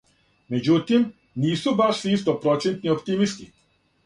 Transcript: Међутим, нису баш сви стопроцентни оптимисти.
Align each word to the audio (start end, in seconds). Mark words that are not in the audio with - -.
Међутим, 0.53 1.05
нису 1.43 1.75
баш 1.83 2.01
сви 2.01 2.15
стопроцентни 2.23 2.95
оптимисти. 2.97 3.49